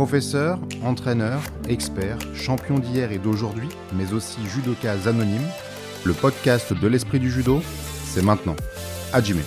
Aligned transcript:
Professeur, 0.00 0.58
entraîneur, 0.82 1.42
expert, 1.68 2.16
champion 2.34 2.78
d'hier 2.78 3.12
et 3.12 3.18
d'aujourd'hui, 3.18 3.68
mais 3.92 4.14
aussi 4.14 4.40
judoka 4.46 4.92
anonyme, 5.06 5.46
le 6.06 6.14
podcast 6.14 6.72
de 6.72 6.88
l'esprit 6.88 7.20
du 7.20 7.30
judo, 7.30 7.60
c'est 8.04 8.24
maintenant. 8.24 8.56
Hajime. 9.12 9.42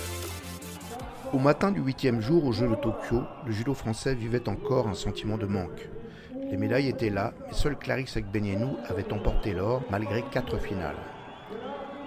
Au 1.32 1.40
matin 1.40 1.72
du 1.72 1.80
huitième 1.80 2.20
jour 2.20 2.44
aux 2.44 2.52
Jeux 2.52 2.68
de 2.68 2.76
Tokyo, 2.76 3.22
le 3.44 3.50
judo 3.50 3.74
français 3.74 4.14
vivait 4.14 4.48
encore 4.48 4.86
un 4.86 4.94
sentiment 4.94 5.38
de 5.38 5.46
manque. 5.46 5.88
Les 6.52 6.56
médailles 6.56 6.86
étaient 6.86 7.10
là, 7.10 7.34
mais 7.48 7.52
seul 7.52 7.76
Clarisse 7.76 8.16
Agbenienou 8.16 8.76
avait 8.86 9.12
emporté 9.12 9.54
l'or 9.54 9.82
malgré 9.90 10.22
quatre 10.30 10.58
finales. 10.58 11.02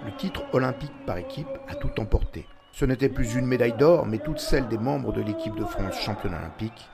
Le 0.06 0.16
titre 0.16 0.42
olympique 0.54 1.04
par 1.04 1.18
équipe 1.18 1.58
a 1.68 1.74
tout 1.74 2.00
emporté. 2.00 2.46
Ce 2.72 2.86
n'était 2.86 3.10
plus 3.10 3.34
une 3.34 3.46
médaille 3.46 3.76
d'or, 3.76 4.06
mais 4.06 4.20
toutes 4.20 4.40
celles 4.40 4.68
des 4.68 4.78
membres 4.78 5.12
de 5.12 5.20
l'équipe 5.20 5.54
de 5.54 5.66
France 5.66 6.00
championne 6.00 6.34
olympique, 6.34 6.88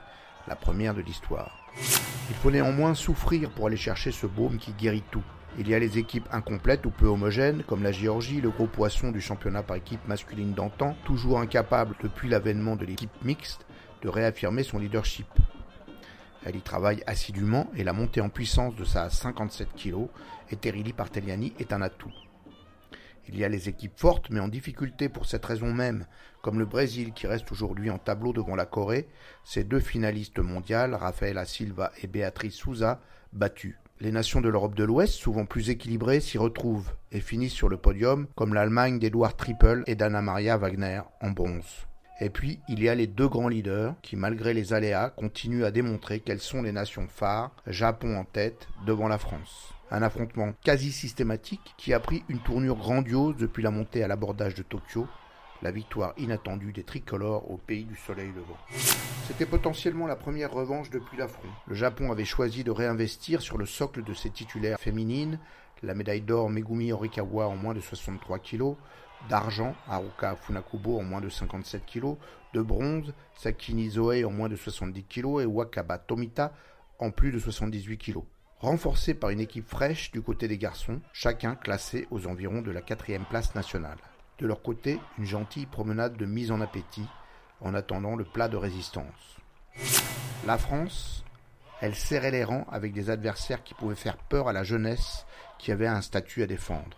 la 0.47 0.55
première 0.55 0.93
de 0.93 1.01
l'histoire. 1.01 1.65
Il 2.29 2.35
faut 2.35 2.51
néanmoins 2.51 2.93
souffrir 2.93 3.49
pour 3.51 3.67
aller 3.67 3.77
chercher 3.77 4.11
ce 4.11 4.25
baume 4.25 4.57
qui 4.57 4.71
guérit 4.73 5.03
tout. 5.11 5.23
Il 5.57 5.69
y 5.69 5.75
a 5.75 5.79
les 5.79 5.97
équipes 5.97 6.27
incomplètes 6.31 6.85
ou 6.85 6.89
peu 6.89 7.05
homogènes, 7.05 7.63
comme 7.63 7.83
la 7.83 7.91
Géorgie, 7.91 8.41
le 8.41 8.49
gros 8.49 8.67
poisson 8.67 9.11
du 9.11 9.21
championnat 9.21 9.63
par 9.63 9.77
équipe 9.77 10.05
masculine 10.07 10.53
d'antan, 10.53 10.95
toujours 11.05 11.39
incapable 11.39 11.95
depuis 12.03 12.27
l'avènement 12.27 12.75
de 12.75 12.85
l'équipe 12.85 13.23
mixte 13.23 13.65
de 14.01 14.09
réaffirmer 14.09 14.63
son 14.63 14.79
leadership. 14.79 15.27
Elle 16.45 16.57
y 16.57 16.61
travaille 16.61 17.03
assidûment 17.07 17.71
et 17.75 17.83
la 17.83 17.93
montée 17.93 18.21
en 18.21 18.29
puissance 18.29 18.75
de 18.75 18.83
sa 18.83 19.09
57 19.09 19.69
kg, 19.75 20.07
Eterili 20.51 20.93
Parteliani, 20.93 21.53
est 21.57 21.73
un 21.73 21.81
atout. 21.81 22.11
Il 23.27 23.37
y 23.37 23.43
a 23.43 23.49
les 23.49 23.69
équipes 23.69 23.97
fortes 23.97 24.29
mais 24.29 24.39
en 24.39 24.47
difficulté 24.47 25.09
pour 25.09 25.25
cette 25.25 25.45
raison 25.45 25.73
même, 25.73 26.05
comme 26.41 26.59
le 26.59 26.65
Brésil 26.65 27.11
qui 27.13 27.27
reste 27.27 27.51
aujourd'hui 27.51 27.89
en 27.89 27.97
tableau 27.97 28.33
devant 28.33 28.55
la 28.55 28.65
Corée, 28.65 29.07
ses 29.43 29.63
deux 29.63 29.79
finalistes 29.79 30.39
mondiales, 30.39 30.93
Rafaela 30.93 31.45
Silva 31.45 31.91
et 32.03 32.07
Beatriz 32.07 32.53
Souza, 32.53 33.01
battues. 33.33 33.79
Les 34.01 34.11
nations 34.11 34.41
de 34.41 34.49
l'Europe 34.49 34.75
de 34.75 34.83
l'Ouest, 34.83 35.13
souvent 35.13 35.45
plus 35.45 35.69
équilibrées, 35.69 36.19
s'y 36.19 36.37
retrouvent 36.37 36.91
et 37.13 37.21
finissent 37.21 37.53
sur 37.53 37.69
le 37.69 37.77
podium, 37.77 38.27
comme 38.35 38.53
l'Allemagne 38.53 38.99
d'Edouard 38.99 39.37
Trippel 39.37 39.83
et 39.87 39.95
d'Anna 39.95 40.21
Maria 40.21 40.57
Wagner 40.57 41.01
en 41.21 41.31
bronze. 41.31 41.87
Et 42.19 42.29
puis, 42.29 42.59
il 42.69 42.83
y 42.83 42.89
a 42.89 42.95
les 42.95 43.07
deux 43.07 43.27
grands 43.27 43.47
leaders 43.47 43.95
qui, 44.01 44.15
malgré 44.15 44.53
les 44.53 44.73
aléas, 44.73 45.09
continuent 45.09 45.65
à 45.65 45.71
démontrer 45.71 46.19
qu'elles 46.19 46.39
sont 46.39 46.61
les 46.61 46.71
nations 46.71 47.07
phares, 47.07 47.55
Japon 47.67 48.17
en 48.17 48.25
tête, 48.25 48.67
devant 48.85 49.07
la 49.07 49.17
France. 49.17 49.74
Un 49.91 50.01
affrontement 50.01 50.53
quasi 50.63 50.91
systématique 50.91 51.73
qui 51.77 51.93
a 51.93 51.99
pris 51.99 52.23
une 52.27 52.39
tournure 52.39 52.75
grandiose 52.75 53.37
depuis 53.37 53.61
la 53.61 53.71
montée 53.71 54.03
à 54.03 54.07
l'abordage 54.07 54.55
de 54.55 54.63
Tokyo, 54.63 55.07
la 55.61 55.71
victoire 55.71 56.13
inattendue 56.17 56.73
des 56.73 56.83
tricolores 56.83 57.49
au 57.49 57.57
pays 57.57 57.85
du 57.85 57.95
soleil 57.95 58.31
levant. 58.35 58.57
C'était 59.27 59.45
potentiellement 59.45 60.07
la 60.07 60.15
première 60.15 60.51
revanche 60.51 60.89
depuis 60.89 61.17
l'affront. 61.17 61.47
Le 61.67 61.75
Japon 61.75 62.11
avait 62.11 62.25
choisi 62.25 62.63
de 62.63 62.71
réinvestir 62.71 63.41
sur 63.41 63.57
le 63.57 63.65
socle 63.65 64.03
de 64.03 64.13
ses 64.13 64.31
titulaires 64.31 64.79
féminines, 64.79 65.39
la 65.83 65.93
médaille 65.93 66.21
d'or 66.21 66.49
Megumi 66.49 66.91
Horikawa 66.91 67.47
en 67.47 67.55
moins 67.55 67.73
de 67.73 67.79
63 67.79 68.39
kg, 68.39 68.75
d'argent 69.29 69.75
Haruka 69.87 70.35
Funakubo 70.35 70.99
en 70.99 71.03
moins 71.03 71.21
de 71.21 71.29
57 71.29 71.85
kg, 71.85 72.15
de 72.53 72.61
bronze 72.61 73.13
Sakini 73.35 73.89
Zoe 73.89 74.23
en 74.25 74.31
moins 74.31 74.49
de 74.49 74.55
70 74.55 75.03
kg 75.03 75.41
et 75.41 75.45
Wakaba 75.45 75.97
Tomita 75.97 76.53
en 76.99 77.11
plus 77.11 77.31
de 77.31 77.39
78 77.39 77.97
kg. 77.97 78.19
Renforcé 78.65 79.13
par 79.13 79.29
une 79.29 79.41
équipe 79.41 79.69
fraîche 79.69 80.09
du 80.09 80.23
côté 80.23 80.47
des 80.47 80.57
garçons, 80.57 80.99
chacun 81.13 81.53
classé 81.53 82.07
aux 82.09 82.25
environs 82.25 82.63
de 82.63 82.71
la 82.71 82.81
quatrième 82.81 83.25
place 83.25 83.53
nationale. 83.53 83.99
De 84.39 84.47
leur 84.47 84.63
côté, 84.63 84.99
une 85.19 85.25
gentille 85.25 85.67
promenade 85.67 86.17
de 86.17 86.25
mise 86.25 86.51
en 86.51 86.61
appétit 86.61 87.05
en 87.61 87.75
attendant 87.75 88.15
le 88.15 88.23
plat 88.23 88.47
de 88.47 88.57
résistance. 88.57 89.37
La 90.47 90.57
France, 90.57 91.23
elle 91.79 91.93
serrait 91.93 92.31
les 92.31 92.43
rangs 92.43 92.65
avec 92.71 92.91
des 92.91 93.11
adversaires 93.11 93.63
qui 93.63 93.75
pouvaient 93.75 93.93
faire 93.93 94.17
peur 94.17 94.47
à 94.47 94.53
la 94.53 94.63
jeunesse 94.63 95.27
qui 95.59 95.71
avait 95.71 95.85
un 95.85 96.01
statut 96.01 96.41
à 96.41 96.47
défendre. 96.47 96.97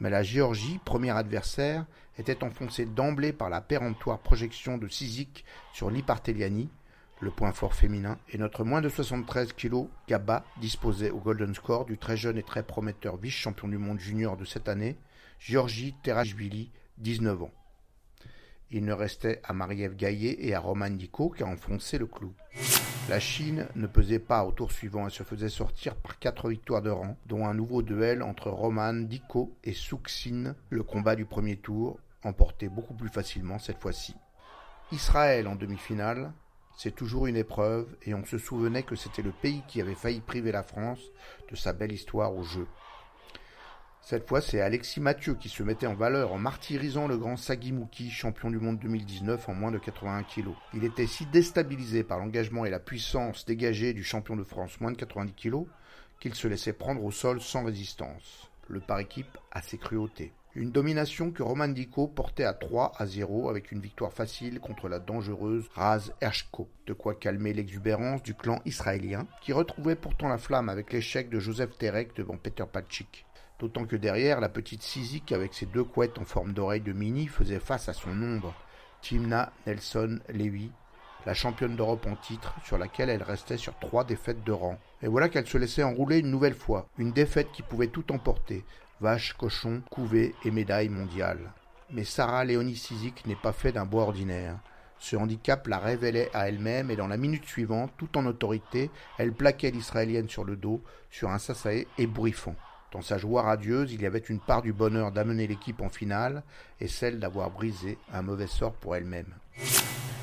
Mais 0.00 0.08
la 0.08 0.22
Géorgie, 0.22 0.80
premier 0.82 1.10
adversaire, 1.10 1.84
était 2.16 2.42
enfoncée 2.42 2.86
d'emblée 2.86 3.34
par 3.34 3.50
la 3.50 3.60
péremptoire 3.60 4.20
projection 4.20 4.78
de 4.78 4.88
Sizik 4.88 5.44
sur 5.74 5.90
l'Iparteliani, 5.90 6.70
le 7.20 7.30
point 7.30 7.52
fort 7.52 7.74
féminin, 7.74 8.18
et 8.30 8.38
notre 8.38 8.64
moins 8.64 8.80
de 8.80 8.88
73 8.88 9.52
kg 9.54 9.86
Gaba 10.08 10.44
disposait 10.60 11.10
au 11.10 11.18
Golden 11.18 11.54
Score 11.54 11.86
du 11.86 11.98
très 11.98 12.16
jeune 12.16 12.38
et 12.38 12.42
très 12.42 12.62
prometteur 12.62 13.16
vice-champion 13.16 13.68
du 13.68 13.78
monde 13.78 13.98
junior 13.98 14.36
de 14.36 14.44
cette 14.44 14.68
année, 14.68 14.96
Georgi 15.38 15.94
Terashvili, 16.02 16.70
19 16.98 17.42
ans. 17.44 17.52
Il 18.70 18.84
ne 18.84 18.92
restait 18.92 19.40
à 19.44 19.52
Marie-Ève 19.52 19.94
Gaillet 19.94 20.36
et 20.40 20.54
à 20.54 20.60
Roman 20.60 20.90
Diko 20.90 21.30
qu'à 21.30 21.46
enfoncer 21.46 21.98
le 21.98 22.06
clou. 22.06 22.34
La 23.08 23.20
Chine 23.20 23.68
ne 23.76 23.86
pesait 23.86 24.18
pas 24.18 24.44
au 24.44 24.50
tour 24.50 24.72
suivant 24.72 25.06
et 25.06 25.10
se 25.10 25.22
faisait 25.22 25.48
sortir 25.48 25.94
par 25.94 26.18
quatre 26.18 26.48
victoires 26.48 26.82
de 26.82 26.90
rang, 26.90 27.16
dont 27.26 27.46
un 27.46 27.54
nouveau 27.54 27.82
duel 27.82 28.22
entre 28.22 28.50
Roman 28.50 28.92
Diko 28.92 29.56
et 29.62 29.72
Suxin, 29.72 30.56
le 30.70 30.82
combat 30.82 31.14
du 31.14 31.24
premier 31.24 31.56
tour, 31.56 32.00
emporté 32.24 32.68
beaucoup 32.68 32.94
plus 32.94 33.08
facilement 33.08 33.60
cette 33.60 33.80
fois-ci. 33.80 34.16
Israël 34.90 35.46
en 35.46 35.54
demi-finale, 35.54 36.32
c'est 36.76 36.94
toujours 36.94 37.26
une 37.26 37.36
épreuve 37.36 37.86
et 38.02 38.14
on 38.14 38.24
se 38.24 38.38
souvenait 38.38 38.82
que 38.82 38.96
c'était 38.96 39.22
le 39.22 39.32
pays 39.32 39.62
qui 39.66 39.80
avait 39.80 39.94
failli 39.94 40.20
priver 40.20 40.52
la 40.52 40.62
France 40.62 41.00
de 41.50 41.56
sa 41.56 41.72
belle 41.72 41.92
histoire 41.92 42.36
au 42.36 42.42
jeu. 42.42 42.66
Cette 44.02 44.28
fois, 44.28 44.40
c'est 44.40 44.60
Alexis 44.60 45.00
Mathieu 45.00 45.34
qui 45.34 45.48
se 45.48 45.64
mettait 45.64 45.88
en 45.88 45.94
valeur 45.94 46.32
en 46.32 46.38
martyrisant 46.38 47.08
le 47.08 47.16
grand 47.16 47.36
Sagimouki, 47.36 48.10
champion 48.10 48.50
du 48.50 48.60
monde 48.60 48.78
2019 48.78 49.48
en 49.48 49.54
moins 49.54 49.72
de 49.72 49.78
81 49.78 50.22
kg. 50.22 50.50
Il 50.74 50.84
était 50.84 51.08
si 51.08 51.26
déstabilisé 51.26 52.04
par 52.04 52.18
l'engagement 52.18 52.64
et 52.64 52.70
la 52.70 52.78
puissance 52.78 53.46
dégagée 53.46 53.94
du 53.94 54.04
champion 54.04 54.36
de 54.36 54.44
France 54.44 54.80
moins 54.80 54.92
de 54.92 54.96
90 54.96 55.32
kg 55.32 55.66
qu'il 56.20 56.34
se 56.34 56.46
laissait 56.46 56.72
prendre 56.72 57.02
au 57.02 57.10
sol 57.10 57.40
sans 57.40 57.64
résistance. 57.64 58.48
Le 58.68 58.80
par 58.80 59.00
équipe 59.00 59.38
a 59.50 59.60
ses 59.60 59.78
cruautés. 59.78 60.32
Une 60.58 60.70
domination 60.70 61.32
que 61.32 61.42
Roman 61.42 61.68
Diko 61.68 62.08
portait 62.08 62.44
à 62.44 62.54
3 62.54 62.92
à 62.96 63.04
0 63.04 63.50
avec 63.50 63.72
une 63.72 63.80
victoire 63.80 64.14
facile 64.14 64.58
contre 64.58 64.88
la 64.88 64.98
dangereuse 64.98 65.68
Raz 65.74 66.12
Ershko. 66.22 66.70
De 66.86 66.94
quoi 66.94 67.14
calmer 67.14 67.52
l'exubérance 67.52 68.22
du 68.22 68.32
clan 68.32 68.62
israélien 68.64 69.26
qui 69.42 69.52
retrouvait 69.52 69.96
pourtant 69.96 70.28
la 70.28 70.38
flamme 70.38 70.70
avec 70.70 70.94
l'échec 70.94 71.28
de 71.28 71.40
Joseph 71.40 71.76
Terek 71.76 72.16
devant 72.16 72.38
Peter 72.38 72.64
Palchik. 72.72 73.26
D'autant 73.58 73.84
que 73.84 73.96
derrière, 73.96 74.40
la 74.40 74.48
petite 74.48 74.82
Sizik 74.82 75.30
avec 75.30 75.52
ses 75.52 75.66
deux 75.66 75.84
couettes 75.84 76.18
en 76.18 76.24
forme 76.24 76.54
d'oreille 76.54 76.80
de 76.80 76.94
mini 76.94 77.26
faisait 77.26 77.60
face 77.60 77.90
à 77.90 77.92
son 77.92 78.22
ombre, 78.22 78.54
Timna 79.02 79.52
Nelson 79.66 80.20
Levy, 80.30 80.72
la 81.26 81.34
championne 81.34 81.76
d'Europe 81.76 82.06
en 82.06 82.16
titre, 82.16 82.54
sur 82.64 82.78
laquelle 82.78 83.10
elle 83.10 83.22
restait 83.22 83.58
sur 83.58 83.78
trois 83.78 84.04
défaites 84.04 84.44
de 84.44 84.52
rang. 84.52 84.78
Et 85.02 85.08
voilà 85.08 85.28
qu'elle 85.28 85.46
se 85.46 85.58
laissait 85.58 85.82
enrouler 85.82 86.20
une 86.20 86.30
nouvelle 86.30 86.54
fois, 86.54 86.88
une 86.96 87.12
défaite 87.12 87.52
qui 87.52 87.62
pouvait 87.62 87.88
tout 87.88 88.10
emporter, 88.10 88.64
vache, 89.00 89.34
cochon, 89.34 89.82
couvée 89.90 90.34
et 90.44 90.50
médaille 90.50 90.88
mondiale. 90.88 91.52
Mais 91.90 92.04
Sarah 92.04 92.44
Léonie 92.44 92.76
Sizik 92.76 93.26
n'est 93.26 93.36
pas 93.36 93.52
fait 93.52 93.72
d'un 93.72 93.86
bois 93.86 94.02
ordinaire. 94.02 94.58
Ce 94.98 95.14
handicap 95.14 95.66
la 95.66 95.78
révélait 95.78 96.30
à 96.32 96.48
elle-même 96.48 96.90
et 96.90 96.96
dans 96.96 97.06
la 97.06 97.16
minute 97.16 97.44
suivante, 97.44 97.92
tout 97.98 98.16
en 98.16 98.26
autorité, 98.26 98.90
elle 99.18 99.32
plaquait 99.32 99.70
l'Israélienne 99.70 100.28
sur 100.28 100.44
le 100.44 100.56
dos, 100.56 100.82
sur 101.10 101.30
un 101.30 101.38
sasaé 101.38 101.86
ébouriffant. 101.98 102.56
Dans 102.92 103.02
sa 103.02 103.18
joie 103.18 103.42
radieuse, 103.42 103.92
il 103.92 104.00
y 104.00 104.06
avait 104.06 104.18
une 104.18 104.40
part 104.40 104.62
du 104.62 104.72
bonheur 104.72 105.12
d'amener 105.12 105.46
l'équipe 105.46 105.82
en 105.82 105.90
finale 105.90 106.42
et 106.80 106.88
celle 106.88 107.20
d'avoir 107.20 107.50
brisé 107.50 107.98
un 108.12 108.22
mauvais 108.22 108.46
sort 108.46 108.72
pour 108.72 108.96
elle-même. 108.96 109.34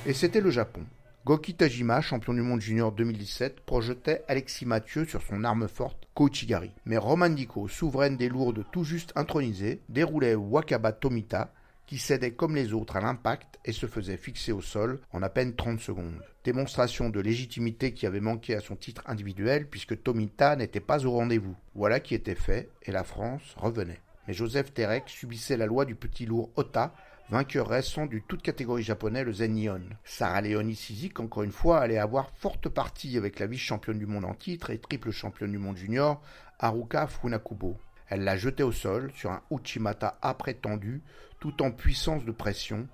Et 0.05 0.13
c'était 0.13 0.41
le 0.41 0.49
Japon. 0.49 0.83
Goki 1.25 1.53
Tajima, 1.53 2.01
champion 2.01 2.33
du 2.33 2.41
monde 2.41 2.59
junior 2.59 2.91
2017, 2.91 3.61
projetait 3.61 4.25
Alexis 4.27 4.65
Mathieu 4.65 5.05
sur 5.05 5.21
son 5.21 5.45
arme 5.45 5.69
forte, 5.69 6.09
Koichigari. 6.15 6.71
Mais 6.83 6.97
Romandiko, 6.97 7.69
souveraine 7.69 8.17
des 8.17 8.27
lourdes 8.27 8.65
tout 8.73 8.83
juste 8.83 9.13
intronisée, 9.15 9.79
déroulait 9.87 10.35
Wakaba 10.35 10.91
Tomita, 10.91 11.53
qui 11.85 11.97
cédait 11.97 12.31
comme 12.31 12.57
les 12.57 12.73
autres 12.73 12.97
à 12.97 12.99
l'impact 12.99 13.57
et 13.63 13.71
se 13.71 13.85
faisait 13.85 14.17
fixer 14.17 14.51
au 14.51 14.59
sol 14.59 14.99
en 15.13 15.23
à 15.23 15.29
peine 15.29 15.55
30 15.55 15.79
secondes. 15.79 16.21
Démonstration 16.43 17.09
de 17.09 17.21
légitimité 17.21 17.93
qui 17.93 18.05
avait 18.05 18.19
manqué 18.19 18.53
à 18.53 18.59
son 18.59 18.75
titre 18.75 19.01
individuel 19.05 19.69
puisque 19.69 20.03
Tomita 20.03 20.57
n'était 20.57 20.81
pas 20.81 21.05
au 21.05 21.11
rendez-vous. 21.11 21.55
Voilà 21.73 22.01
qui 22.01 22.15
était 22.15 22.35
fait 22.35 22.67
et 22.81 22.91
la 22.91 23.05
France 23.05 23.55
revenait. 23.55 24.01
Mais 24.27 24.33
Joseph 24.33 24.73
Terek 24.73 25.07
subissait 25.07 25.55
la 25.55 25.67
loi 25.67 25.85
du 25.85 25.95
petit 25.95 26.25
lourd 26.25 26.49
Ota, 26.57 26.93
vainqueur 27.29 27.67
récent 27.67 28.05
du 28.05 28.21
toute 28.21 28.41
catégorie 28.41 28.83
japonais, 28.83 29.23
le 29.23 29.33
Zenyon. 29.33 29.81
Sarah 30.03 30.41
Leonie 30.41 30.75
Sizik, 30.75 31.19
encore 31.19 31.43
une 31.43 31.51
fois, 31.51 31.79
allait 31.79 31.97
avoir 31.97 32.29
forte 32.31 32.69
partie 32.69 33.17
avec 33.17 33.39
la 33.39 33.47
vice-championne 33.47 33.99
du 33.99 34.05
monde 34.05 34.25
en 34.25 34.33
titre 34.33 34.69
et 34.69 34.77
triple 34.77 35.11
championne 35.11 35.51
du 35.51 35.57
monde 35.57 35.77
junior, 35.77 36.21
Haruka 36.59 37.07
Funakubo. 37.07 37.77
Elle 38.09 38.23
l'a 38.23 38.37
jeté 38.37 38.63
au 38.63 38.71
sol 38.71 39.11
sur 39.15 39.31
un 39.31 39.41
Uchimata 39.49 40.17
après 40.21 40.53
tendu, 40.53 41.01
tout 41.39 41.63
en 41.63 41.71
puissance 41.71 42.25
de 42.25 42.31
pression, 42.31 42.87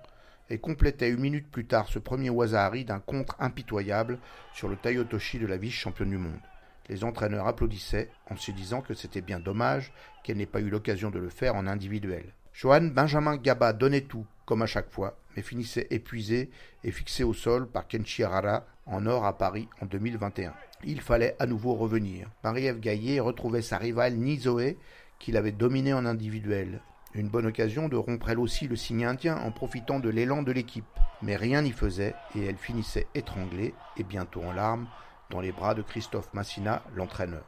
et 0.50 0.60
complétait 0.60 1.10
une 1.10 1.20
minute 1.20 1.50
plus 1.52 1.66
tard 1.66 1.88
ce 1.88 2.00
premier 2.00 2.30
Wazahari 2.30 2.86
d'un 2.86 3.00
contre 3.00 3.36
impitoyable 3.40 4.20
sur 4.54 4.68
le 4.68 4.78
Tayotoshi 4.78 5.40
de 5.40 5.48
la 5.48 5.58
vice-championne 5.58 6.10
du 6.10 6.18
monde. 6.18 6.40
Les 6.88 7.04
entraîneurs 7.04 7.48
applaudissaient 7.48 8.10
en 8.30 8.36
se 8.36 8.52
disant 8.52 8.82
que 8.82 8.96
c'était 8.96 9.22
bien 9.22 9.40
dommage 9.40 9.92
qu'elle 10.24 10.38
n'ait 10.38 10.48
pas 10.48 10.62
eu 10.62 10.70
l'occasion 10.70 11.12
de 11.12 11.20
le 11.20 11.30
faire 11.30 11.56
en 11.56 11.68
individuel. 11.68 12.34
Johan 12.54 12.90
Benjamin 12.94 13.38
Gaba 13.38 13.74
donnait 13.74 14.02
tout, 14.02 14.26
comme 14.46 14.62
à 14.62 14.66
chaque 14.66 14.92
fois, 14.92 15.18
mais 15.36 15.42
finissait 15.42 15.88
épuisé 15.92 16.50
et 16.84 16.92
fixé 16.92 17.24
au 17.24 17.34
sol 17.34 17.68
par 17.68 17.88
Kenshi 17.88 18.24
Harada 18.24 18.66
en 18.86 19.06
or 19.06 19.26
à 19.26 19.38
Paris 19.38 19.68
en 19.82 19.86
2021. 19.86 20.54
Il 20.84 21.02
fallait 21.02 21.36
à 21.40 21.46
nouveau 21.46 21.76
revenir. 21.76 22.30
Marie-Ève 22.44 22.80
Gaillet 22.80 23.20
retrouvait 23.20 23.62
sa 23.62 23.78
rivale 23.78 24.16
Nizoé, 24.16 24.78
qu'il 25.20 25.38
avait 25.38 25.52
dominée 25.52 25.94
en 25.94 26.06
individuel. 26.06 26.82
Une 27.16 27.28
bonne 27.28 27.48
occasion 27.48 27.90
de 27.90 27.98
rompre 27.98 28.30
elle 28.30 28.40
aussi 28.40 28.68
le 28.68 28.76
signe 28.76 29.06
indien 29.06 29.38
en 29.38 29.52
profitant 29.52 30.00
de 30.00 30.10
l'élan 30.10 30.44
de 30.44 30.52
l'équipe. 30.52 30.86
Mais 31.22 31.36
rien 31.36 31.62
n'y 31.62 31.72
faisait 31.72 32.16
et 32.36 32.46
elle 32.46 32.58
finissait 32.58 33.08
étranglée 33.16 33.74
et 33.98 34.04
bientôt 34.04 34.44
en 34.44 34.54
larmes 34.54 34.88
dans 35.30 35.42
les 35.42 35.52
bras 35.52 35.76
de 35.76 35.82
Christophe 35.82 36.34
Massina, 36.34 36.84
l'entraîneur. 36.96 37.44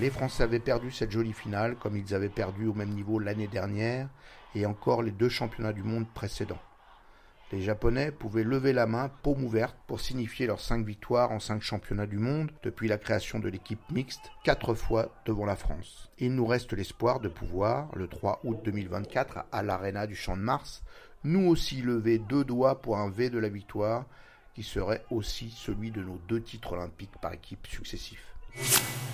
Les 0.00 0.08
Français 0.10 0.42
avaient 0.42 0.58
perdu 0.58 0.90
cette 0.90 1.10
jolie 1.10 1.34
finale 1.34 1.76
comme 1.76 1.96
ils 1.96 2.14
avaient 2.14 2.30
perdu 2.30 2.66
au 2.66 2.72
même 2.72 2.94
niveau 2.94 3.18
l'année 3.18 3.46
dernière 3.46 4.08
et 4.54 4.64
encore 4.64 5.02
les 5.02 5.10
deux 5.10 5.28
championnats 5.28 5.74
du 5.74 5.82
monde 5.82 6.06
précédents. 6.14 6.60
Les 7.52 7.60
Japonais 7.60 8.10
pouvaient 8.10 8.42
lever 8.42 8.72
la 8.72 8.86
main, 8.86 9.10
paume 9.22 9.44
ouverte, 9.44 9.76
pour 9.86 10.00
signifier 10.00 10.46
leurs 10.46 10.60
cinq 10.60 10.86
victoires 10.86 11.30
en 11.30 11.38
cinq 11.38 11.60
championnats 11.60 12.06
du 12.06 12.16
monde 12.16 12.50
depuis 12.62 12.88
la 12.88 12.96
création 12.96 13.38
de 13.38 13.50
l'équipe 13.50 13.90
mixte, 13.90 14.30
quatre 14.42 14.74
fois 14.74 15.10
devant 15.26 15.44
la 15.44 15.56
France. 15.56 16.10
Il 16.18 16.34
nous 16.34 16.46
reste 16.46 16.72
l'espoir 16.72 17.20
de 17.20 17.28
pouvoir, 17.28 17.94
le 17.94 18.08
3 18.08 18.40
août 18.44 18.58
2024, 18.64 19.44
à 19.52 19.62
l'Arena 19.62 20.06
du 20.06 20.16
Champ 20.16 20.38
de 20.38 20.42
Mars, 20.42 20.82
nous 21.24 21.46
aussi 21.46 21.82
lever 21.82 22.18
deux 22.18 22.44
doigts 22.44 22.80
pour 22.80 22.96
un 22.96 23.10
V 23.10 23.28
de 23.28 23.38
la 23.38 23.50
victoire, 23.50 24.06
qui 24.54 24.62
serait 24.62 25.04
aussi 25.10 25.50
celui 25.50 25.90
de 25.90 26.02
nos 26.02 26.18
deux 26.28 26.42
titres 26.42 26.72
olympiques 26.72 27.18
par 27.20 27.34
équipe 27.34 27.66
successifs. 27.66 28.31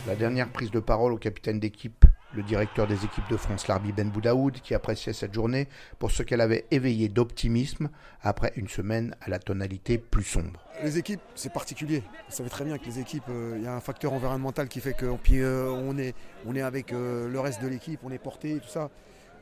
La 0.06 0.17
dernière 0.17 0.49
prise 0.49 0.70
de 0.70 0.81
parole 0.81 1.12
au 1.12 1.19
capitaine 1.19 1.61
d'équipe 1.61 2.05
le 2.35 2.43
directeur 2.43 2.87
des 2.87 3.05
équipes 3.05 3.29
de 3.31 3.37
France, 3.37 3.69
Larbi 3.69 3.93
Ben 3.93 4.11
Boudaoud, 4.11 4.61
qui 4.61 4.75
appréciait 4.75 5.12
cette 5.12 5.32
journée 5.32 5.69
pour 5.99 6.11
ce 6.11 6.23
qu'elle 6.23 6.40
avait 6.40 6.67
éveillé 6.70 7.08
d'optimisme 7.08 7.88
après 8.23 8.52
une 8.56 8.69
semaine 8.69 9.14
à 9.23 9.31
la 9.31 9.38
tonalité 9.38 9.99
plus 9.99 10.25
sombre. 10.25 10.62
Les 10.82 10.99
équipes, 10.99 11.20
c'est 11.35 11.52
particulier. 11.52 12.02
Vous 12.29 12.37
savez 12.37 12.50
très 12.50 12.64
bien 12.64 12.79
que 12.79 12.85
les 12.85 12.99
équipes, 12.99 13.25
euh, 13.31 13.55
il 13.56 13.64
y 13.64 13.67
a 13.67 13.75
un 13.75 13.81
facteur 13.81 14.12
environnemental 14.12 14.69
qui 14.69 14.81
fait 14.81 14.93
qu'on 14.93 15.19
euh, 15.32 16.14
on 16.46 16.55
est, 16.55 16.61
avec 16.61 16.93
euh, 16.93 17.29
le 17.29 17.41
reste 17.41 17.62
de 17.62 17.69
l'équipe, 17.69 18.00
on 18.05 18.11
est 18.11 18.19
porté, 18.19 18.56
et 18.56 18.61
tout 18.61 18.69
ça. 18.69 18.91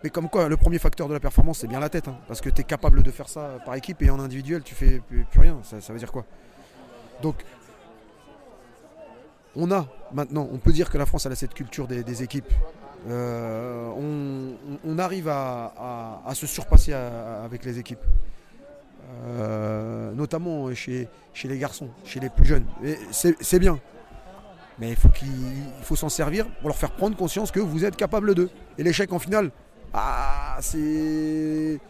Mais 0.04 0.10
comme 0.10 0.28
quoi, 0.28 0.48
le 0.48 0.56
premier 0.56 0.78
facteur 0.78 1.08
de 1.08 1.14
la 1.14 1.20
performance, 1.20 1.58
c'est 1.58 1.66
bien 1.66 1.80
la 1.80 1.88
tête. 1.88 2.06
Hein, 2.06 2.18
parce 2.28 2.40
que 2.40 2.50
tu 2.50 2.60
es 2.60 2.64
capable 2.64 3.02
de 3.02 3.10
faire 3.10 3.28
ça 3.28 3.58
par 3.64 3.74
équipe 3.74 4.00
et 4.02 4.10
en 4.10 4.20
individuel, 4.20 4.62
tu 4.62 4.74
fais 4.74 5.00
plus, 5.00 5.26
rien. 5.36 5.58
Ça, 5.62 5.92
veut 5.92 5.98
dire 5.98 6.12
quoi? 6.12 6.24
On 9.56 9.70
a 9.72 9.86
maintenant, 10.12 10.48
on 10.52 10.58
peut 10.58 10.72
dire 10.72 10.90
que 10.90 10.98
la 10.98 11.06
France 11.06 11.26
a 11.26 11.34
cette 11.34 11.54
culture 11.54 11.88
des, 11.88 12.22
équipes. 12.22 12.52
Euh, 13.08 13.88
on, 14.84 14.98
arrive 14.98 15.28
à, 15.28 16.32
se 16.34 16.46
surpasser 16.46 16.92
avec 16.92 17.64
les 17.64 17.78
équipes. 17.78 18.04
Euh, 19.24 20.12
notamment 20.12 20.74
chez, 20.74 21.08
les 21.44 21.58
garçons, 21.58 21.88
chez 22.04 22.20
les 22.20 22.28
plus 22.28 22.44
jeunes. 22.44 22.66
C'est 23.10 23.58
bien. 23.58 23.78
Mais 24.78 24.90
il 24.90 24.96
faut 24.96 25.08
qu'il 25.08 25.28
faut 25.82 25.96
s'en 25.96 26.10
servir 26.10 26.46
pour 26.60 26.68
leur 26.68 26.76
faire 26.76 26.90
prendre 26.90 27.16
conscience 27.16 27.50
que 27.50 27.60
vous 27.60 27.84
êtes 27.84 27.96
capable 27.96 28.34
d'eux. 28.34 28.50
Et 28.76 28.82
l'échec 28.82 29.10
en 29.12 29.18
finale, 29.18 29.50
ah, 29.94 30.58
c'est 30.60 31.80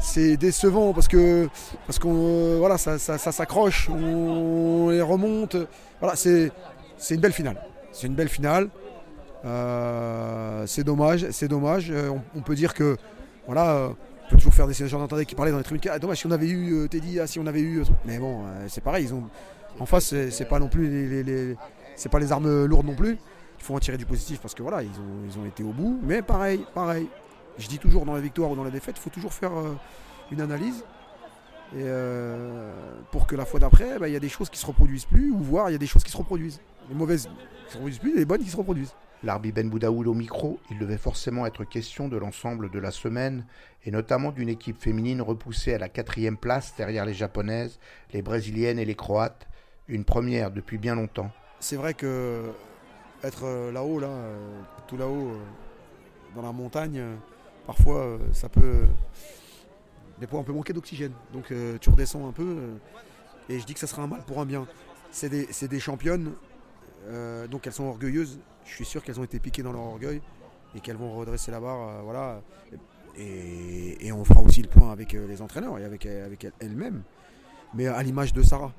c'est 0.00 0.36
décevant 0.36 0.92
parce 0.92 1.08
que 1.08 1.48
parce 1.86 1.98
qu'on 1.98 2.58
voilà 2.58 2.78
ça, 2.78 2.98
s'accroche, 2.98 3.88
on 3.88 4.88
les 4.90 5.02
remonte. 5.02 5.56
Voilà, 6.00 6.16
c'est 6.16 6.50
une 7.10 7.20
belle 7.20 7.32
finale. 7.32 7.62
C'est 7.92 8.06
une 8.06 8.14
belle 8.14 8.28
finale. 8.28 8.68
Euh, 9.44 10.64
c'est 10.66 10.84
dommage, 10.84 11.26
c'est 11.30 11.48
dommage. 11.48 11.90
Euh, 11.90 12.10
on, 12.34 12.40
peut 12.40 12.54
dire 12.54 12.74
que 12.74 12.96
voilà, 13.46 13.70
euh, 13.70 13.88
peut 14.28 14.36
toujours 14.36 14.52
faire 14.52 14.66
des 14.66 14.74
gens 14.74 14.98
d'entendre 14.98 15.22
qui 15.22 15.34
parlaient 15.34 15.52
dans 15.52 15.58
les 15.58 15.64
tribunes. 15.64 15.82
Ah, 15.90 15.98
dommage 15.98 16.18
si 16.18 16.26
on 16.26 16.30
avait 16.30 16.48
eu 16.48 16.88
Teddy, 16.88 17.20
ah, 17.20 17.26
si 17.26 17.38
on 17.38 17.46
avait 17.46 17.60
eu. 17.60 17.82
Mais 18.04 18.18
bon, 18.18 18.44
c'est 18.68 18.82
pareil. 18.82 19.04
Ils 19.06 19.14
ont 19.14 19.24
en 19.78 19.86
face, 19.86 20.14
c'est 20.30 20.48
pas 20.48 20.58
non 20.58 20.68
plus 20.68 21.22
les, 21.22 21.56
pas 22.10 22.18
les 22.18 22.32
armes 22.32 22.64
lourdes 22.64 22.86
non 22.86 22.94
plus. 22.94 23.18
Il 23.58 23.64
faut 23.64 23.74
en 23.74 23.78
tirer 23.78 23.98
du 23.98 24.06
positif 24.06 24.40
parce 24.40 24.54
que 24.54 24.62
voilà, 24.62 24.78
ont, 24.78 25.28
ils 25.28 25.38
ont 25.38 25.44
été 25.46 25.62
au 25.62 25.72
bout. 25.72 26.00
Mais 26.02 26.22
pareil, 26.22 26.64
pareil, 26.74 27.08
je 27.60 27.68
dis 27.68 27.78
toujours 27.78 28.04
dans 28.04 28.14
la 28.14 28.20
victoire 28.20 28.50
ou 28.50 28.56
dans 28.56 28.64
la 28.64 28.70
défaite, 28.70 28.96
il 28.98 29.00
faut 29.00 29.10
toujours 29.10 29.32
faire 29.32 29.56
euh, 29.56 29.76
une 30.32 30.40
analyse. 30.40 30.84
Et 31.72 31.84
euh, 31.84 32.72
pour 33.12 33.26
que 33.26 33.36
la 33.36 33.44
fois 33.44 33.60
d'après, 33.60 33.98
bah, 33.98 34.08
il 34.08 34.12
y 34.12 34.16
a 34.16 34.20
des 34.20 34.28
choses 34.28 34.50
qui 34.50 34.58
se 34.58 34.66
reproduisent 34.66 35.04
plus, 35.04 35.30
ou 35.30 35.38
voir 35.38 35.70
il 35.70 35.72
y 35.72 35.76
a 35.76 35.78
des 35.78 35.86
choses 35.86 36.02
qui 36.02 36.10
se 36.10 36.16
reproduisent. 36.16 36.60
Les 36.88 36.94
mauvaises 36.94 37.28
qui 37.66 37.72
se 37.72 37.74
reproduisent 37.74 37.98
plus, 38.00 38.16
les 38.16 38.24
bonnes 38.24 38.42
qui 38.42 38.50
se 38.50 38.56
reproduisent. 38.56 38.94
L'arbi 39.22 39.52
Ben 39.52 39.68
Boudaoul 39.68 40.08
au 40.08 40.14
micro, 40.14 40.58
il 40.70 40.78
devait 40.78 40.96
forcément 40.96 41.46
être 41.46 41.64
question 41.64 42.08
de 42.08 42.16
l'ensemble 42.16 42.70
de 42.70 42.78
la 42.78 42.90
semaine, 42.90 43.44
et 43.84 43.90
notamment 43.90 44.32
d'une 44.32 44.48
équipe 44.48 44.80
féminine 44.80 45.20
repoussée 45.20 45.74
à 45.74 45.78
la 45.78 45.88
quatrième 45.88 46.38
place 46.38 46.74
derrière 46.76 47.04
les 47.04 47.14
japonaises, 47.14 47.78
les 48.12 48.22
brésiliennes 48.22 48.78
et 48.78 48.84
les 48.86 48.94
croates, 48.94 49.46
une 49.86 50.04
première 50.04 50.50
depuis 50.50 50.78
bien 50.78 50.94
longtemps. 50.94 51.30
C'est 51.60 51.76
vrai 51.76 51.94
que 51.94 52.50
être 53.22 53.44
euh, 53.44 53.70
là-haut, 53.70 54.00
là, 54.00 54.08
tout 54.88 54.96
là-haut, 54.96 55.36
dans 56.34 56.42
la 56.42 56.52
montagne, 56.52 57.02
parfois 57.66 57.98
euh, 57.98 58.18
ça 58.32 58.48
peut. 58.48 58.86
Des 60.18 60.26
fois 60.26 60.40
on 60.40 60.44
peut 60.44 60.52
manquer 60.52 60.72
d'oxygène. 60.72 61.12
Donc 61.32 61.50
euh, 61.50 61.78
tu 61.78 61.90
redescends 61.90 62.28
un 62.28 62.32
peu. 62.32 62.56
Euh, 62.58 62.76
et 63.48 63.58
je 63.58 63.66
dis 63.66 63.74
que 63.74 63.80
ça 63.80 63.86
sera 63.86 64.02
un 64.02 64.06
mal 64.06 64.22
pour 64.24 64.40
un 64.40 64.46
bien. 64.46 64.66
C'est 65.10 65.28
des, 65.28 65.80
championnes, 65.80 66.34
donc 67.50 67.66
elles 67.66 67.72
sont 67.72 67.86
orgueilleuses. 67.86 68.38
Je 68.64 68.72
suis 68.72 68.84
sûr 68.84 69.02
qu'elles 69.02 69.18
ont 69.18 69.24
été 69.24 69.40
piquées 69.40 69.64
dans 69.64 69.72
leur 69.72 69.82
orgueil 69.82 70.22
et 70.76 70.78
qu'elles 70.78 70.96
vont 70.96 71.12
redresser 71.16 71.50
la 71.50 71.58
barre. 71.58 72.04
voilà. 72.04 72.42
Et, 73.16 74.12
on 74.12 74.24
fera 74.24 74.40
aussi 74.40 74.62
le 74.62 74.68
point 74.68 74.92
avec 74.92 75.14
les 75.14 75.42
entraîneurs 75.42 75.80
et 75.80 75.84
avec, 75.84 76.06
avec 76.06 76.46
elles-mêmes. 76.60 77.02
Mais 77.74 77.88
à 77.88 78.00
l'image 78.04 78.32
de 78.32 78.40
Sarah. 78.42 78.72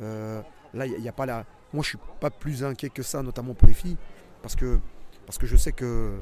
là, 0.00 0.86
il 0.86 1.02
n'y 1.02 1.08
a, 1.08 1.12
pas 1.12 1.26
la. 1.26 1.44
Moi, 1.74 1.82
je 1.82 1.90
suis 1.90 1.98
pas 2.18 2.30
plus 2.30 2.64
inquiet 2.64 2.88
que 2.88 3.02
ça, 3.02 3.22
notamment 3.22 3.52
pour 3.52 3.68
les 3.68 3.74
filles, 3.74 3.98
parce 4.40 4.56
que, 4.56 4.78
parce 5.26 5.36
que 5.36 5.46
je 5.46 5.56
sais 5.56 5.72
que 5.72 6.18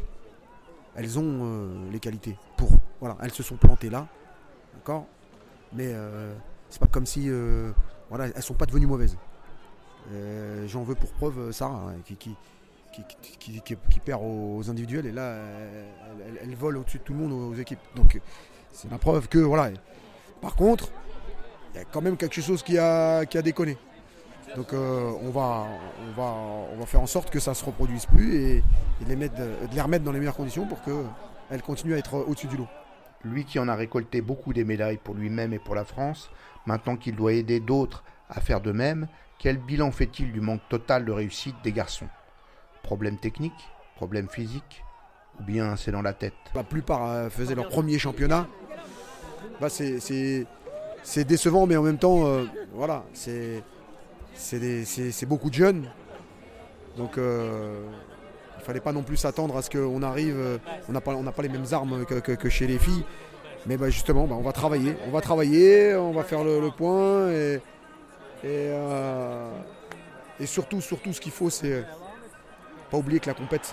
elles 0.95 1.19
ont 1.19 1.41
euh, 1.43 1.91
les 1.91 2.01
qualités 2.01 2.37
pour. 2.57 2.71
Voilà, 3.01 3.17
elles 3.23 3.33
se 3.33 3.43
sont 3.43 3.57
plantées 3.57 3.91
là, 3.91 4.07
d'accord? 4.75 5.07
Mais 5.73 5.87
euh, 5.89 6.35
c'est 6.69 6.81
pas 6.81 6.87
comme 6.87 7.07
si. 7.07 7.25
Euh, 7.29 7.73
voilà, 8.09 8.27
elles 8.27 8.43
sont 8.43 8.55
pas 8.55 8.67
devenues 8.67 8.87
mauvaises. 8.87 9.17
J'en 10.67 10.83
veux 10.83 10.97
pour 10.97 11.13
preuve 11.13 11.53
Sarah, 11.53 11.91
hein, 11.91 12.01
qui, 12.05 12.17
qui, 12.17 13.61
qui, 13.61 14.01
perd 14.01 14.21
aux 14.25 14.69
individuels 14.69 15.07
et 15.07 15.13
là, 15.13 15.37
elle, 16.43 16.57
vole 16.57 16.79
au-dessus 16.79 16.99
de 16.99 17.05
tout 17.05 17.13
le 17.13 17.21
monde 17.21 17.33
aux 17.33 17.55
équipes. 17.55 17.79
Donc, 17.95 18.21
c'est 18.73 18.91
la 18.91 18.99
preuve 18.99 19.29
que, 19.29 19.39
voilà. 19.39 19.71
Par 20.41 20.57
contre, 20.57 20.89
il 21.73 21.79
y 21.79 21.81
a 21.81 21.85
quand 21.85 22.01
même 22.01 22.17
quelque 22.17 22.41
chose 22.41 22.65
qui 22.65 22.77
a, 22.79 23.25
qui 23.27 23.39
a 23.39 23.43
déconné. 23.43 23.77
Donc 24.57 24.73
euh, 24.73 25.13
on, 25.23 25.31
va, 25.31 25.67
on, 26.09 26.13
va, 26.21 26.35
on 26.75 26.77
va 26.79 26.87
faire 26.87 27.01
en 27.01 27.07
sorte 27.07 27.31
que 27.31 27.39
ça 27.39 27.53
ne 27.53 27.55
se 27.55 27.65
reproduise 27.65 28.07
plus 28.07 28.35
et, 28.35 28.65
de, 29.01 29.09
les 29.09 29.17
mettre, 29.17 29.37
de 29.37 29.75
les 29.75 29.81
remettre 29.81 30.05
dans 30.05 30.13
les 30.13 30.19
meilleures 30.19 30.37
conditions 30.37 30.67
pour 30.67 30.83
qu'elles 30.83 31.63
continuent 31.63 31.95
à 31.95 31.99
être 31.99 32.15
au-dessus 32.15 32.49
du 32.49 32.57
lot. 32.57 32.69
Lui 33.25 33.45
qui 33.45 33.59
en 33.59 33.69
a 33.69 33.75
récolté 33.75 34.21
beaucoup 34.21 34.53
des 34.53 34.65
médailles 34.65 34.97
pour 34.97 35.15
lui-même 35.15 35.53
et 35.53 35.59
pour 35.59 35.75
la 35.75 35.85
France, 35.85 36.31
maintenant 36.67 36.97
qu'il 36.97 37.15
doit 37.15 37.33
aider 37.33 37.61
d'autres 37.61 38.03
à 38.29 38.41
faire 38.41 38.61
de 38.61 38.73
même, 38.73 39.07
quel 39.39 39.59
bilan 39.59 39.91
fait-il 39.93 40.33
du 40.33 40.41
manque 40.41 40.63
total 40.69 41.05
de 41.05 41.13
réussite 41.13 41.57
des 41.63 41.73
garçons? 41.73 42.09
Problème 42.83 43.19
technique? 43.19 43.69
Problème 43.97 44.29
physique? 44.29 44.85
Ou 45.39 45.45
bien 45.45 45.77
c'est 45.77 45.93
dans 45.93 46.03
la 46.03 46.13
tête? 46.13 46.35
La 46.55 46.65
plupart 46.65 47.07
euh, 47.07 47.31
faisaient 47.31 47.55
leur 47.55 47.69
premier 47.69 47.99
championnat. 47.99 48.47
Bah, 49.61 49.69
c'est 49.69 51.25
décevant, 51.25 51.67
mais 51.67 51.77
en 51.77 51.83
même 51.83 51.99
temps, 51.99 52.27
euh, 52.27 52.45
voilà, 52.75 53.05
c'est 53.13 53.63
c'est 54.35 55.27
beaucoup 55.27 55.49
de 55.49 55.55
jeunes. 55.55 55.89
Donc 56.97 57.19
euh, 57.19 57.83
il 58.57 58.61
ne 58.61 58.65
fallait 58.65 58.81
pas 58.81 58.93
non 58.93 59.03
plus 59.03 59.17
s'attendre 59.17 59.57
à 59.57 59.63
ce 59.63 59.71
qu'on 59.71 60.03
arrive. 60.03 60.37
Euh, 60.39 60.59
on 60.89 60.93
n'a 60.93 61.01
pas, 61.01 61.15
pas 61.15 61.43
les 61.43 61.49
mêmes 61.49 61.67
armes 61.73 62.05
que, 62.05 62.49
chez 62.49 62.67
les 62.67 62.79
filles. 62.79 63.05
Mais 63.67 63.77
bah, 63.77 63.91
justement, 63.91 64.27
bah, 64.27 64.37
on 64.39 64.43
va 64.43 64.53
travailler. 64.53 64.97
On 65.07 65.11
va 65.11 65.21
travailler, 65.21 65.95
on 65.95 66.13
va 66.13 66.25
faire 66.25 66.45
le, 66.45 66.71
point. 66.71 67.31
Et, 67.31 67.61
euh, 68.45 69.51
et, 70.39 70.47
surtout, 70.47 70.81
surtout, 70.81 71.13
ce 71.13 71.21
qu'il 71.21 71.33
faut, 71.33 71.51
c'est 71.51 71.85
pas 72.91 72.97
oublier 72.97 73.21
que 73.21 73.29
la 73.29 73.35
compète, 73.35 73.73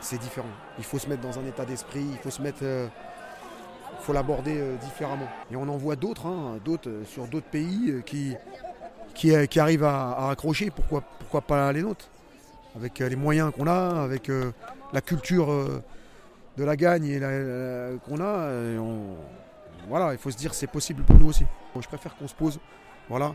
c'est 0.00 0.18
différent. 0.18 0.48
Il 0.78 0.84
faut 0.84 0.98
se 0.98 1.08
mettre 1.08 1.22
dans 1.22 1.38
un 1.38 1.46
état 1.46 1.64
d'esprit, 1.64 2.04
il 2.10 2.18
faut 2.18 2.30
se 2.30 2.42
mettre. 2.42 2.64
faut 4.00 4.12
l'aborder 4.12 4.60
différemment. 4.82 5.28
Et 5.52 5.56
on 5.56 5.68
en 5.68 5.76
voit 5.76 5.96
d'autres, 5.96 6.26
hein, 6.26 6.58
d'autres 6.64 6.90
sur 7.04 7.26
d'autres 7.26 7.46
pays 7.46 8.02
qui, 8.06 8.34
qui, 9.16 9.48
qui 9.48 9.60
arrivent 9.60 9.84
à, 9.84 10.28
accrocher, 10.30 10.70
pourquoi, 10.70 11.02
pourquoi 11.18 11.40
pas 11.40 11.72
les 11.72 11.82
nôtres? 11.82 12.08
Avec 12.76 13.00
euh, 13.00 13.08
les 13.08 13.16
moyens 13.16 13.52
qu'on 13.52 13.66
a, 13.66 14.02
avec 14.02 14.28
euh, 14.28 14.52
la 14.92 15.00
culture 15.00 15.50
euh, 15.50 15.82
de 16.58 16.64
la 16.64 16.76
gagne 16.76 17.18
qu'on 18.04 18.20
a, 18.20 18.50
voilà, 19.88 20.12
il 20.12 20.18
faut 20.18 20.30
se 20.30 20.36
dire 20.36 20.52
c'est 20.54 20.66
possible 20.66 21.02
pour 21.04 21.16
nous 21.16 21.28
aussi. 21.28 21.44
je 21.78 21.86
préfère 21.86 22.16
qu'on 22.16 22.28
se 22.28 22.34
pose, 22.34 22.58
voilà, 23.08 23.34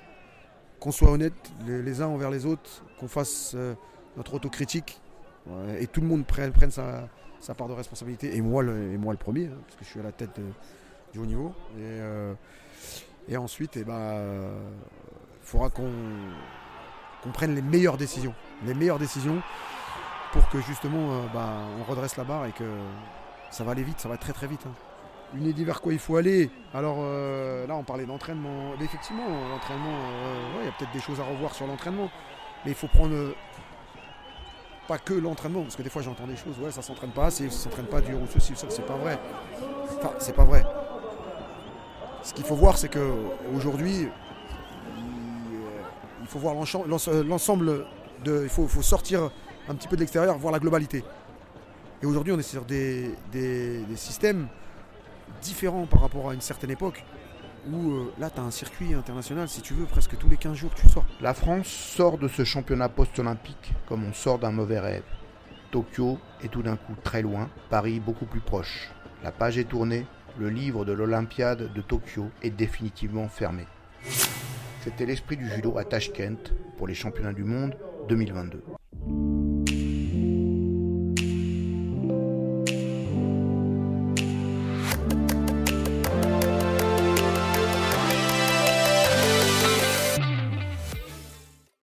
qu'on 0.79 0.91
soit 0.91 1.11
honnête 1.11 1.33
les, 1.65 2.01
uns 2.01 2.07
envers 2.07 2.29
les 2.29 2.45
autres, 2.45 2.83
qu'on 2.99 3.07
fasse 3.07 3.55
notre 4.17 4.33
autocritique 4.33 4.99
et 5.79 5.87
tout 5.87 6.01
le 6.01 6.07
monde 6.07 6.25
prenne, 6.25 6.51
sa, 6.71 7.53
part 7.55 7.67
de 7.67 7.73
responsabilité, 7.73 8.35
et 8.35 8.41
moi 8.41 8.63
le, 8.63 8.91
et 8.91 8.97
moi 8.97 9.13
le 9.13 9.19
premier, 9.19 9.45
hein, 9.45 9.57
parce 9.65 9.75
que 9.77 9.85
je 9.85 9.89
suis 9.89 9.99
à 9.99 10.03
la 10.03 10.11
tête 10.11 10.39
du 11.13 11.19
haut 11.19 11.25
niveau. 11.25 11.53
Et, 11.77 11.81
euh, 11.81 12.33
et 13.27 13.37
ensuite, 13.37 13.75
il 13.75 13.81
eh 13.81 13.85
ben, 13.85 13.93
faudra 15.51 15.69
qu'on 15.69 17.31
prenne 17.33 17.53
les 17.53 17.61
meilleures 17.61 17.97
décisions. 17.97 18.33
Les 18.65 18.73
meilleures 18.73 18.99
décisions 18.99 19.41
pour 20.31 20.47
que 20.49 20.61
justement 20.61 21.11
euh, 21.11 21.21
bah, 21.33 21.49
on 21.79 21.83
redresse 21.83 22.15
la 22.15 22.23
barre 22.23 22.45
et 22.45 22.51
que 22.53 22.63
ça 23.49 23.65
va 23.65 23.73
aller 23.73 23.83
vite, 23.83 23.99
ça 23.99 24.07
va 24.07 24.17
très 24.17 24.31
très 24.31 24.47
vite. 24.47 24.61
Hein. 24.65 24.73
Une 25.33 25.45
idée 25.45 25.65
vers 25.65 25.81
quoi 25.81 25.91
il 25.93 25.99
faut 25.99 26.15
aller? 26.15 26.49
Alors 26.73 26.97
euh, 26.99 27.67
là 27.67 27.75
on 27.75 27.83
parlait 27.83 28.05
d'entraînement. 28.05 28.73
Effectivement, 28.81 29.27
l'entraînement, 29.49 29.97
il 30.61 30.65
y 30.65 30.69
a 30.69 30.71
peut-être 30.71 30.93
des 30.93 31.01
choses 31.01 31.19
à 31.19 31.23
revoir 31.23 31.53
sur 31.53 31.67
l'entraînement. 31.67 32.09
Mais 32.63 32.71
il 32.71 32.75
faut 32.75 32.87
prendre 32.87 33.33
pas 34.87 34.99
que 34.99 35.13
l'entraînement, 35.13 35.63
parce 35.63 35.75
que 35.75 35.81
des 35.81 35.89
fois 35.89 36.01
j'entends 36.01 36.27
des 36.27 36.35
choses, 36.35 36.59
ouais 36.59 36.71
ça 36.71 36.81
s'entraîne 36.81 37.11
pas 37.11 37.25
assez, 37.25 37.49
ça 37.49 37.63
s'entraîne 37.63 37.87
pas 37.87 38.01
dur 38.01 38.17
ou 38.21 38.27
ceci, 38.27 38.55
ça 38.55 38.67
c'est 38.69 38.85
pas 38.85 38.95
vrai. 38.95 39.19
Enfin, 39.97 40.11
c'est 40.19 40.35
pas 40.35 40.45
vrai. 40.45 40.63
Ce 42.23 42.33
qu'il 42.33 42.45
faut 42.45 42.55
voir, 42.55 42.77
c'est 42.77 42.89
qu'aujourd'hui, 42.89 44.01
il 44.01 44.11
faut 46.31 46.39
voir 46.39 46.55
l'ensemble 46.55 47.85
de. 48.23 48.43
Il 48.43 48.49
faut, 48.49 48.67
sortir 48.81 49.29
un 49.67 49.75
petit 49.75 49.87
peu 49.87 49.95
de 49.95 50.01
l'extérieur, 50.01 50.37
voir 50.37 50.53
la 50.53 50.59
globalité. 50.59 51.03
Et 52.01 52.05
aujourd'hui, 52.05 52.33
on 52.33 52.39
est 52.39 52.43
sur 52.43 52.63
des, 52.65 53.15
systèmes 53.95 54.47
différents 55.41 55.85
par 55.85 56.01
rapport 56.01 56.29
à 56.29 56.33
une 56.33 56.41
certaine 56.41 56.71
époque 56.71 57.03
où 57.69 57.91
euh, 57.91 58.13
là, 58.17 58.29
tu 58.29 58.39
as 58.39 58.43
un 58.43 58.51
circuit 58.51 58.93
international, 58.93 59.47
si 59.47 59.61
tu 59.61 59.73
veux, 59.73 59.85
presque 59.85 60.17
tous 60.17 60.27
les 60.27 60.37
15 60.37 60.55
jours, 60.55 60.71
tu 60.75 60.89
sors. 60.89 61.05
La 61.21 61.35
France 61.35 61.67
sort 61.67 62.17
de 62.17 62.27
ce 62.27 62.43
championnat 62.43 62.89
post-olympique 62.89 63.73
comme 63.87 64.03
on 64.03 64.13
sort 64.13 64.39
d'un 64.39 64.51
mauvais 64.51 64.79
rêve. 64.79 65.03
Tokyo 65.69 66.17
est 66.43 66.47
tout 66.47 66.63
d'un 66.63 66.75
coup 66.75 66.95
très 67.03 67.21
loin, 67.21 67.49
Paris 67.69 67.99
beaucoup 67.99 68.25
plus 68.25 68.39
proche. 68.39 68.89
La 69.23 69.31
page 69.31 69.59
est 69.59 69.65
tournée, 69.65 70.07
le 70.39 70.49
livre 70.49 70.85
de 70.85 70.91
l'Olympiade 70.91 71.71
de 71.71 71.81
Tokyo 71.81 72.31
est 72.41 72.49
définitivement 72.49 73.27
fermé. 73.27 73.67
C'était 74.83 75.05
l'esprit 75.05 75.37
du 75.37 75.47
judo 75.47 75.77
à 75.77 75.83
Tashkent 75.83 76.53
pour 76.77 76.87
les 76.87 76.95
championnats 76.95 77.33
du 77.33 77.43
monde 77.43 77.75
2022. 78.09 78.80